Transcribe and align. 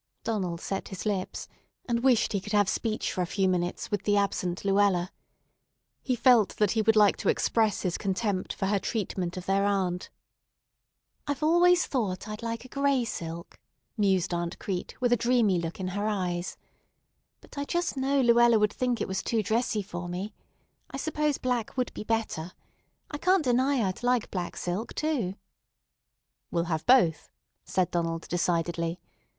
Donald 0.23 0.59
set 0.59 0.87
his 0.87 1.05
lips, 1.05 1.47
and 1.87 1.99
wished 2.01 2.33
he 2.33 2.41
could 2.41 2.53
have 2.53 2.67
speech 2.67 3.13
for 3.13 3.21
a 3.21 3.27
few 3.27 3.47
minutes 3.47 3.91
with 3.91 4.01
the 4.01 4.17
absent 4.17 4.65
Luella. 4.65 5.11
He 6.01 6.15
felt 6.15 6.55
that 6.57 6.71
he 6.71 6.81
would 6.81 6.95
like 6.95 7.17
to 7.17 7.29
express 7.29 7.83
his 7.83 7.99
contempt 7.99 8.51
for 8.51 8.65
her 8.65 8.79
treatment 8.79 9.37
of 9.37 9.45
their 9.45 9.63
aunt. 9.63 10.09
"I've 11.27 11.43
always 11.43 11.85
thought 11.85 12.27
I'd 12.27 12.41
like 12.41 12.65
a 12.65 12.67
gray 12.67 13.05
silk," 13.05 13.59
mused 13.95 14.33
Aunt 14.33 14.57
Crete 14.57 14.99
with 14.99 15.13
a 15.13 15.17
dreamy 15.17 15.59
look 15.59 15.79
in 15.79 15.89
her 15.89 16.07
eyes, 16.07 16.57
"but 17.39 17.55
I 17.55 17.63
just 17.65 17.95
know 17.95 18.21
Luella 18.21 18.57
would 18.57 18.73
think 18.73 19.01
it 19.01 19.07
was 19.07 19.21
too 19.21 19.43
dressy 19.43 19.83
for 19.83 20.09
me. 20.09 20.33
I 20.89 20.97
suppose 20.97 21.37
black 21.37 21.77
would 21.77 21.93
be 21.93 22.03
better. 22.03 22.53
I 23.11 23.19
can't 23.19 23.43
deny 23.43 23.87
I'd 23.87 24.01
like 24.01 24.31
black 24.31 24.57
silk, 24.57 24.95
too." 24.95 25.35
"We'll 26.49 26.63
have 26.63 26.87
both," 26.87 27.29
said 27.65 27.91
Donald 27.91 28.27
decidedly. 28.29 28.99